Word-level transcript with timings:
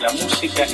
La 0.00 0.10
música 0.12 0.64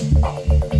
Thank 0.00 0.72
you. 0.74 0.79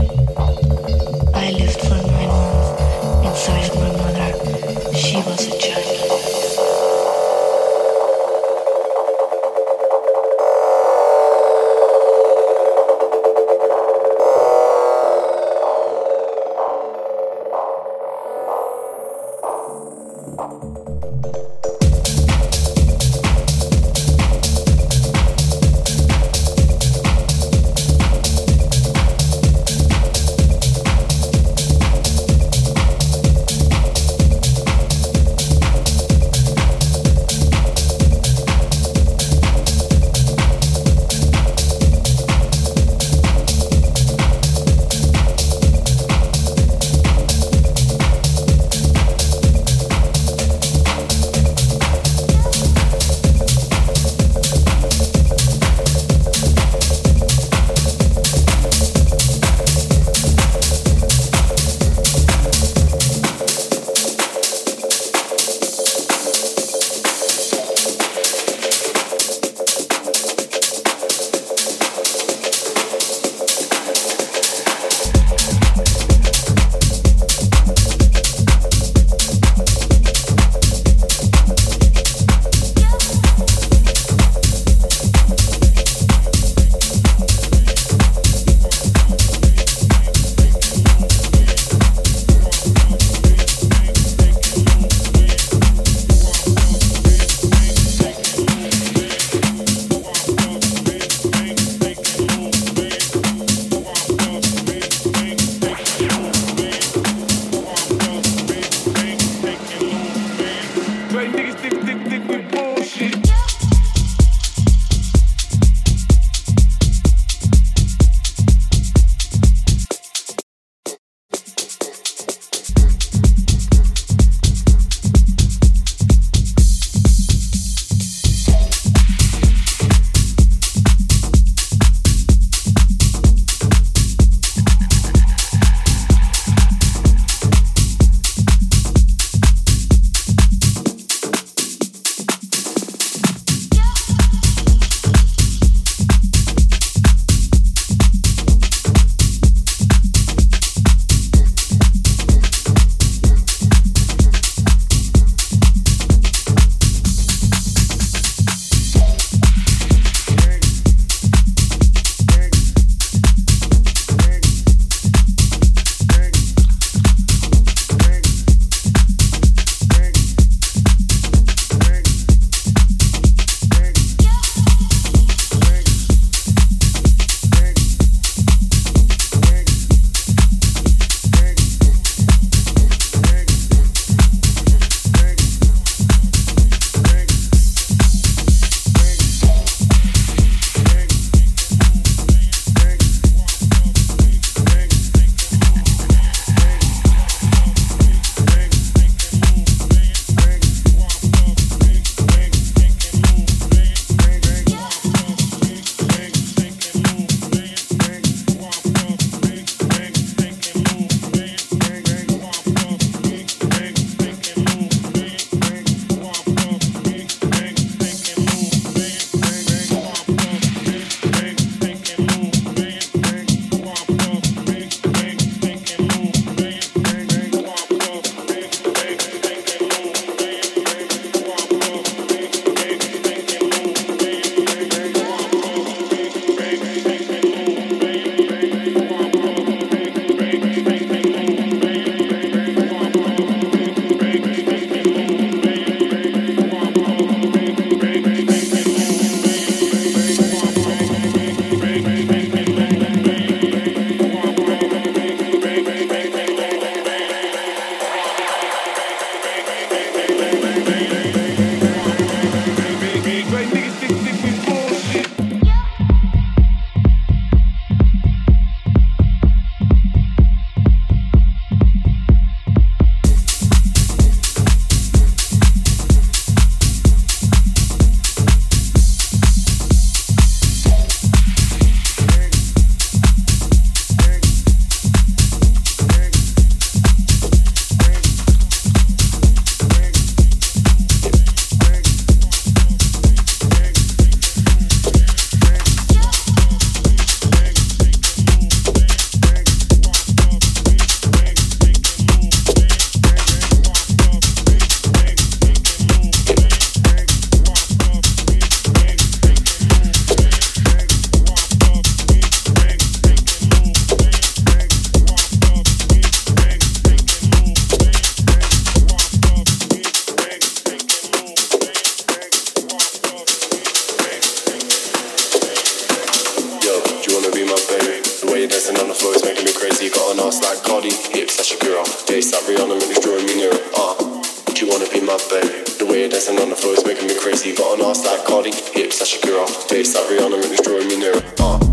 Dancing 328.81 329.03
on 329.03 329.09
the 329.09 329.15
floor 329.15 329.35
is 329.35 329.45
making 329.45 329.67
me 329.67 329.75
crazy. 329.75 330.09
Got 330.09 330.33
an 330.33 330.41
ass 330.41 330.65
like 330.65 330.83
Cardi, 330.83 331.13
hips 331.37 331.61
like 331.61 331.69
Shakira. 331.69 332.01
Face 332.25 332.51
like 332.51 332.65
Rihanna, 332.65 332.95
and 332.95 333.13
it's 333.13 333.21
drawing 333.21 333.45
me 333.45 333.55
nearer. 333.55 333.77
Ah, 333.95 334.17
uh, 334.17 334.73
do 334.73 334.87
you 334.87 334.91
wanna 334.91 335.05
be 335.13 335.21
my 335.21 335.37
babe? 335.53 335.85
The 336.01 336.07
way 336.09 336.21
you're 336.21 336.31
dancing 336.31 336.59
on 336.59 336.71
the 336.71 336.77
floor 336.77 336.95
is 336.95 337.05
making 337.05 337.29
me 337.29 337.37
crazy. 337.39 337.77
Got 337.77 338.01
an 338.01 338.07
ass 338.07 338.25
like 338.25 338.43
Cardi, 338.47 338.73
hips 338.73 339.21
like 339.21 339.29
Shakira. 339.29 339.69
Face 339.69 340.15
like 340.15 340.25
Rihanna, 340.33 340.65
and 340.65 340.73
it's 340.73 340.81
drawing 340.81 341.09
me 341.09 341.19
nearer. 341.19 341.43
Ah. 341.61 341.77
Uh, 341.77 341.90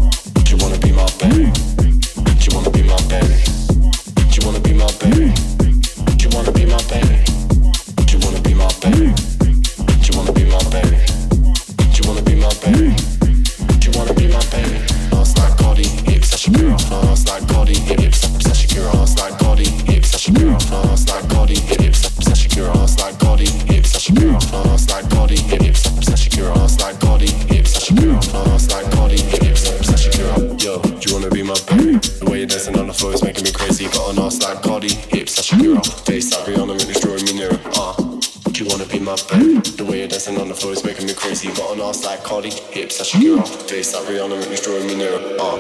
Cardi 42.28 42.50
hips, 42.50 42.98
that 42.98 43.08
Shakira, 43.08 43.48
face 43.70 43.94
that 43.94 44.04
Rihanna, 44.04 44.38
make 44.38 44.50
me 44.50 44.58
draw 44.58 44.78
me. 44.84 45.08
Uh. 45.40 45.57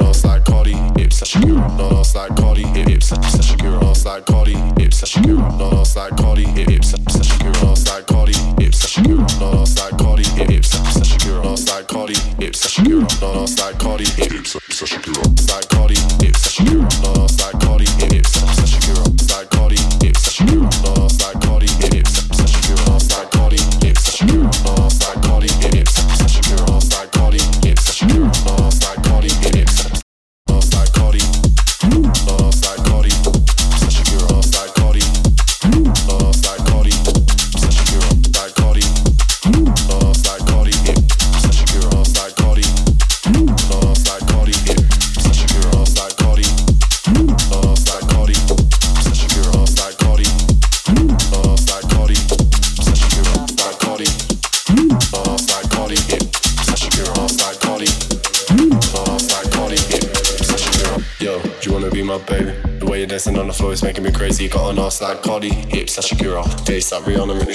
like 65.02 65.22
Cardi, 65.22 65.50
hips 65.50 65.98
like 65.98 66.06
Shakira, 66.08 66.44
face 66.66 66.92
like 66.92 67.04
Rihanna, 67.04 67.40
really 67.40 67.54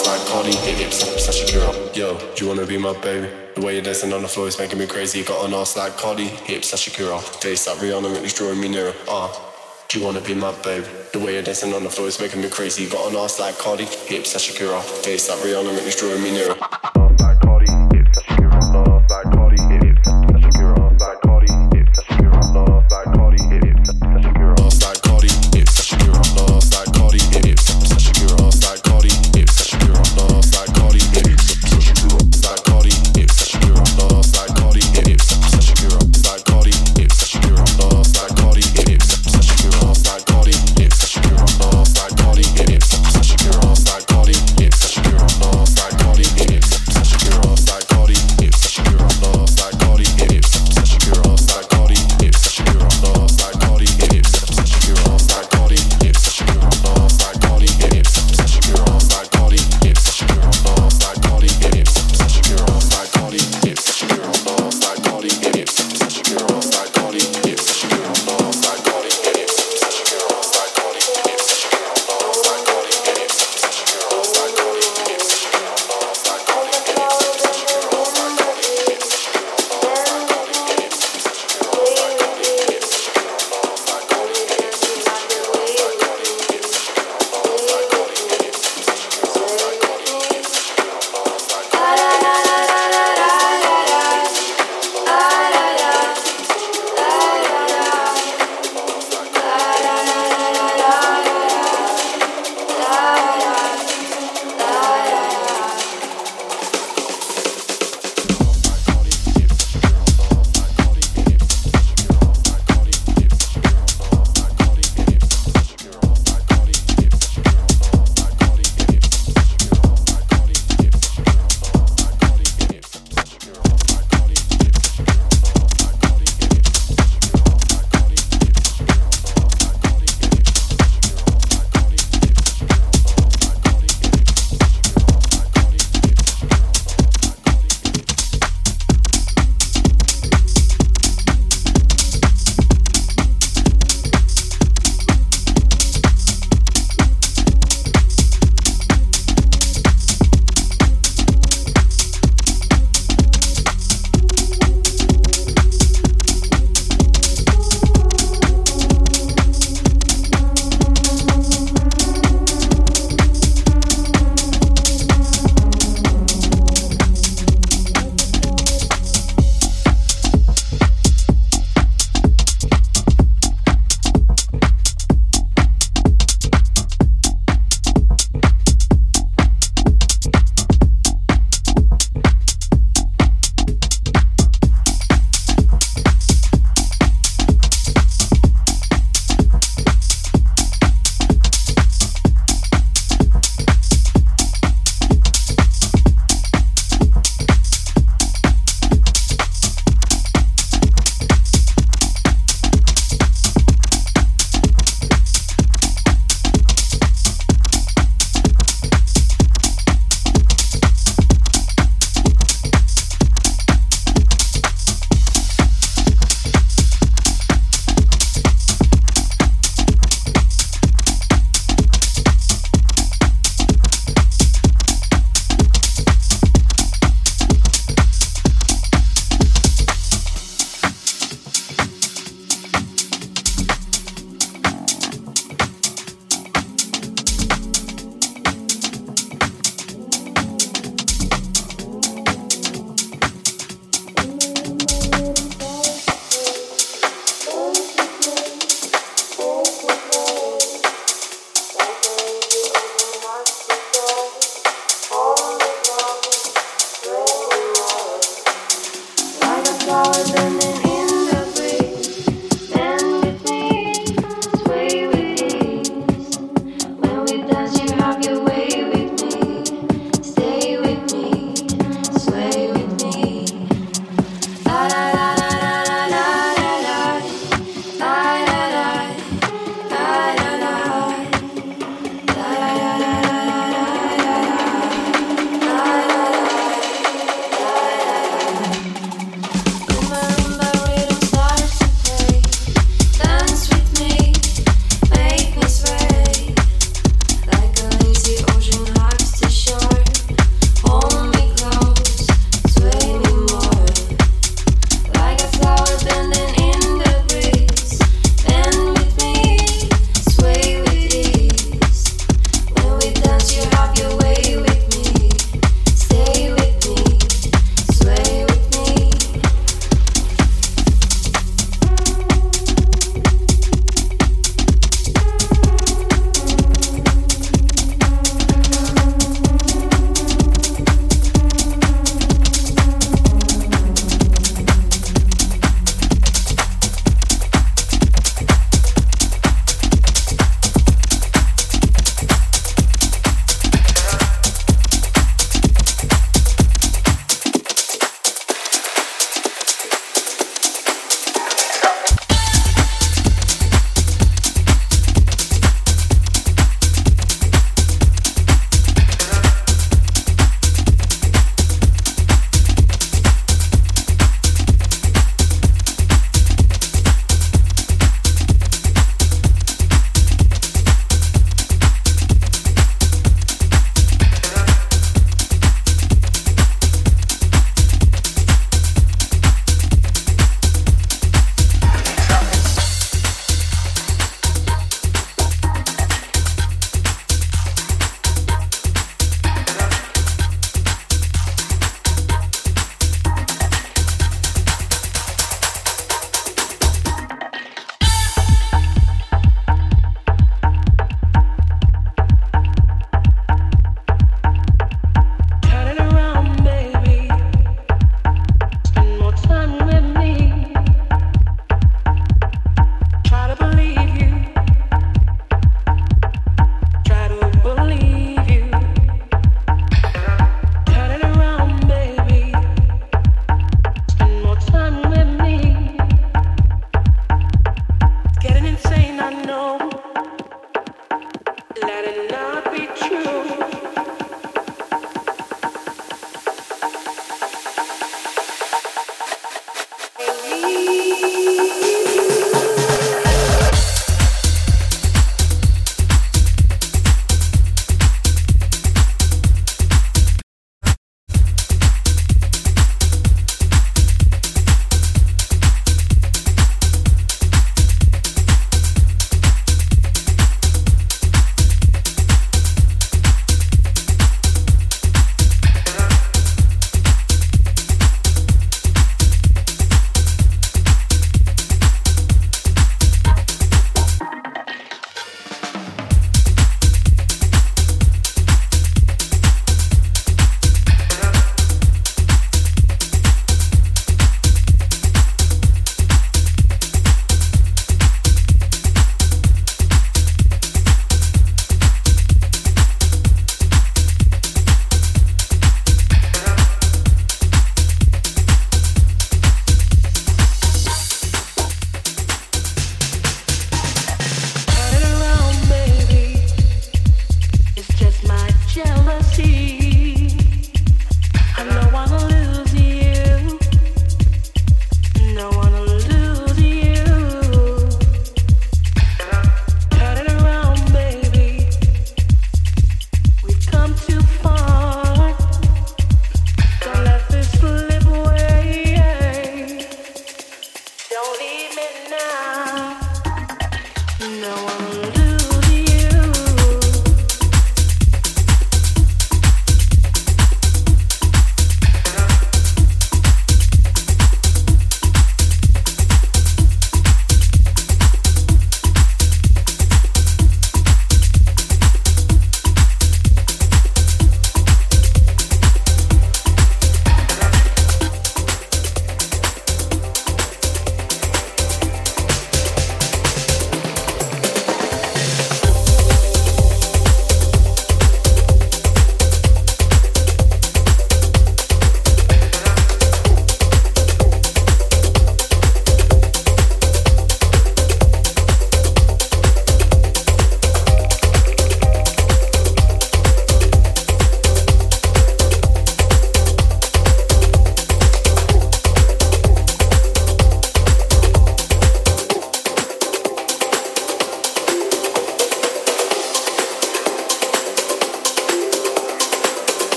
it's 0.00 0.08
like 0.08 0.26
Cardi 0.26 0.56
hips. 0.56 1.02
I'm 1.02 1.18
such 1.18 1.50
a 1.50 1.52
girl. 1.52 1.74
Yo, 1.94 2.18
do 2.34 2.44
you 2.44 2.48
wanna 2.48 2.66
be 2.66 2.78
my 2.78 2.98
baby? 3.00 3.28
The 3.54 3.60
way 3.60 3.74
you're 3.74 3.82
dancing 3.82 4.12
on 4.12 4.22
the 4.22 4.28
floor 4.28 4.48
is 4.48 4.58
making 4.58 4.78
me 4.78 4.86
crazy. 4.86 5.22
Got 5.22 5.46
an 5.46 5.54
ass 5.54 5.76
like 5.76 5.96
Cardi 5.96 6.24
hips. 6.24 6.68
Such 6.68 6.88
a 6.88 6.98
girl. 6.98 7.20
Face 7.20 7.66
like 7.66 7.78
Rihanna, 7.78 8.10
really 8.14 8.28
drawing 8.28 8.60
me 8.60 8.68
nearer. 8.68 8.94
Ah. 9.08 9.30
Uh. 9.30 9.46
Do 9.88 9.98
you 9.98 10.04
wanna 10.04 10.20
be 10.20 10.34
my 10.34 10.52
babe? 10.62 10.84
The 11.12 11.18
way 11.18 11.34
you're 11.34 11.42
dancing 11.42 11.74
on 11.74 11.82
the 11.82 11.90
floor 11.90 12.06
is 12.06 12.20
making 12.20 12.40
me 12.40 12.48
crazy. 12.48 12.88
Got 12.88 13.10
an 13.10 13.16
ass 13.16 13.40
like 13.40 13.58
Cardi, 13.58 13.84
hips 13.84 14.34
like 14.34 14.58
girl. 14.58 14.80
face 14.80 15.28
like 15.28 15.38
Rihanna, 15.40 15.74
make 15.74 15.84
me 15.84 15.92
drawing 15.92 16.22
me 16.22 16.30
nearer. 16.30 17.29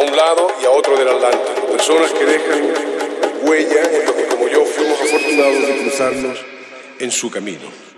A 0.00 0.02
un 0.02 0.16
lado 0.16 0.48
y 0.62 0.64
a 0.64 0.70
otro 0.70 0.96
del 0.96 1.08
Atlántico. 1.08 1.66
Personas 1.72 2.10
que 2.12 2.24
dejan 2.24 2.72
huella 3.42 3.82
en 3.82 4.06
lo 4.06 4.16
que 4.16 4.24
como 4.28 4.48
yo 4.48 4.64
fuimos 4.64 4.98
afortunados 4.98 5.66
de 5.66 5.76
cruzarnos 5.76 6.38
en 6.98 7.10
su 7.10 7.30
camino. 7.30 7.89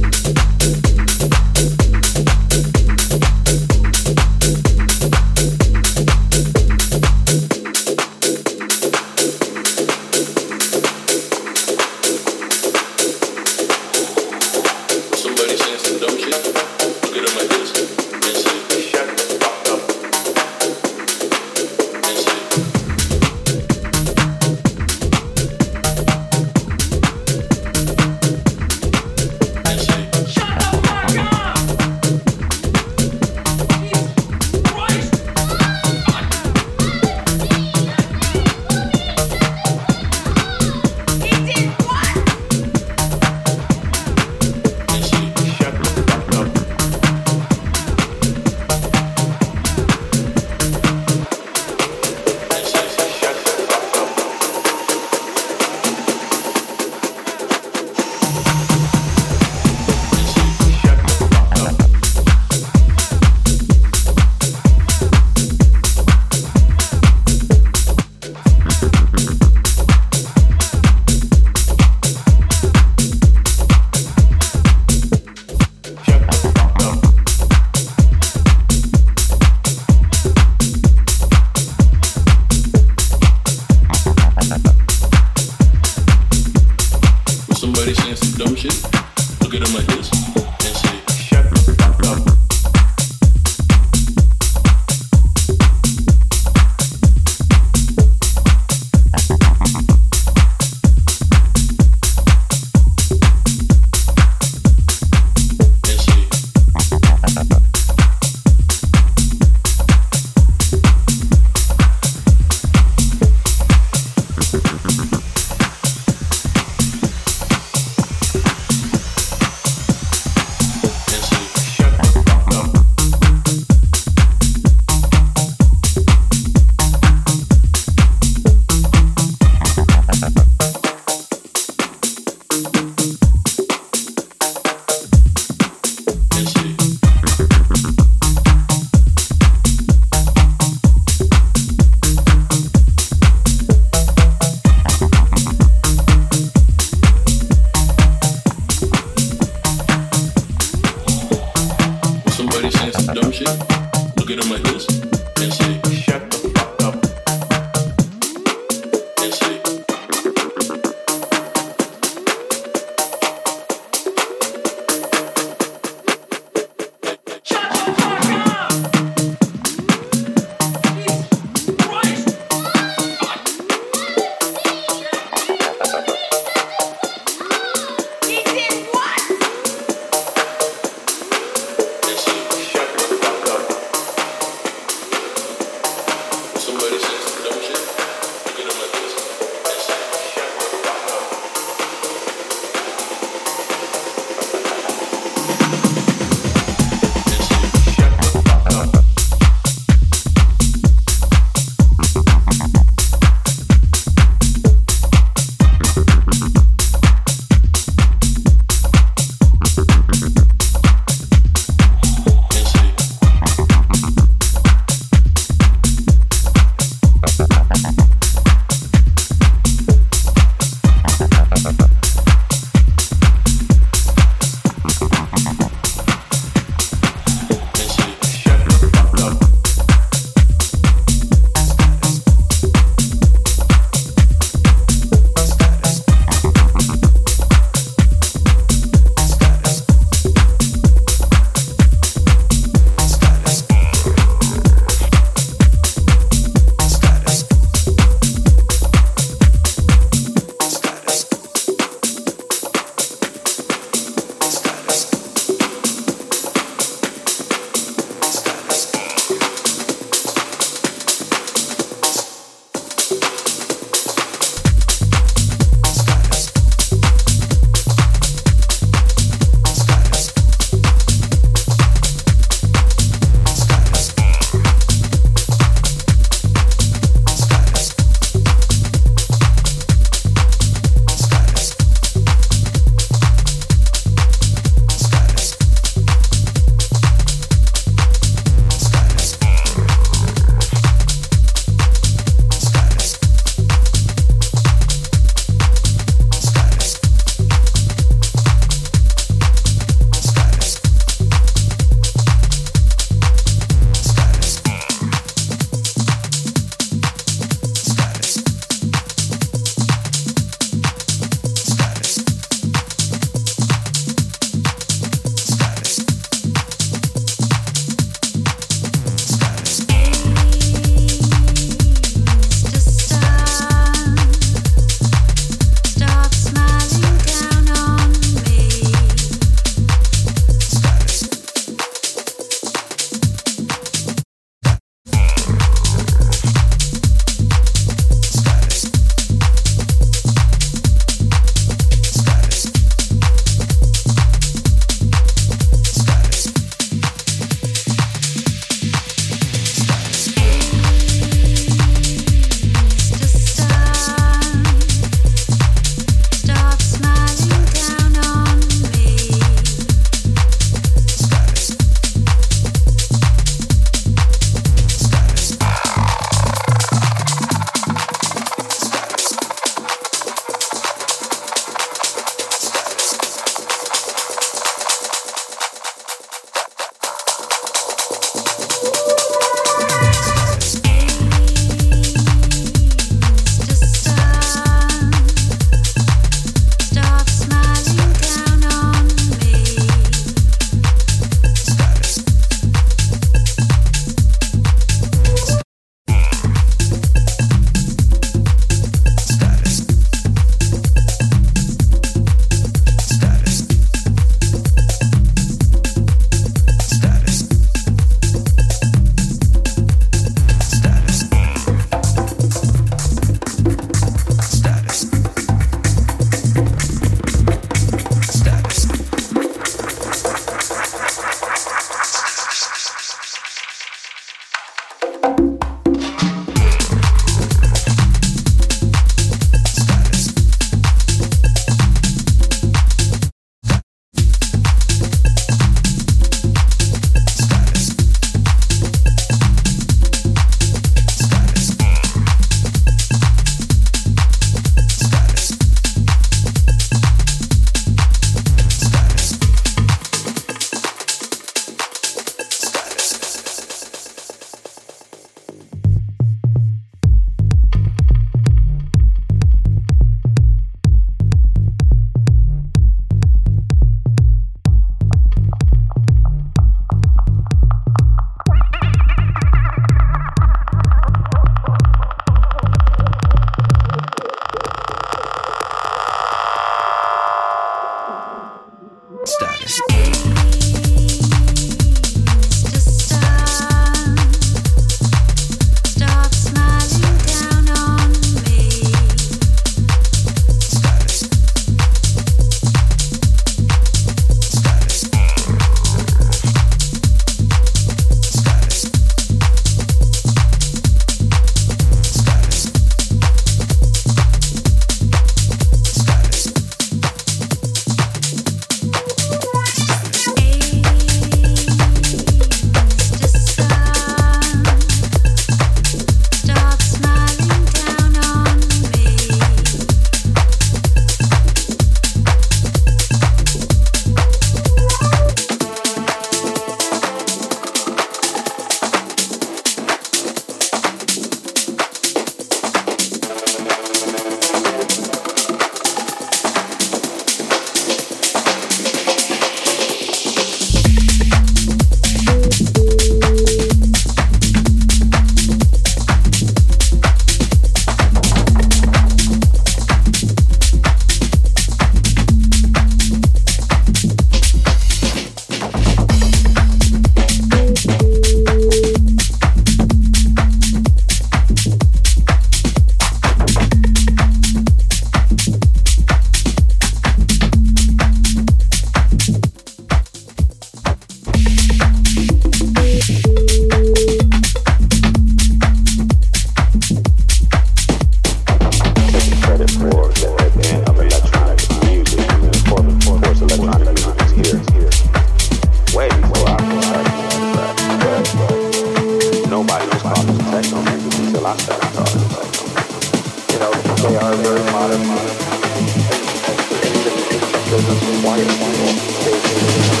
thousands 597.81 598.17
of 598.17 598.23
wires, 598.23 598.59
wires, 598.59 600.00